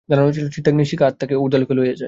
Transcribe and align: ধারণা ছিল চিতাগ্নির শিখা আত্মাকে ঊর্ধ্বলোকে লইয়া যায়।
ধারণা 0.09 0.31
ছিল 0.37 0.45
চিতাগ্নির 0.55 0.89
শিখা 0.91 1.05
আত্মাকে 1.09 1.35
ঊর্ধ্বলোকে 1.43 1.73
লইয়া 1.77 1.89
যায়। 1.89 1.99